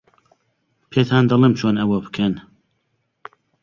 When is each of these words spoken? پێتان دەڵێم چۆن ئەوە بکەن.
پێتان 0.91 1.23
دەڵێم 1.29 1.53
چۆن 1.59 1.75
ئەوە 1.81 1.97
بکەن. 2.05 2.33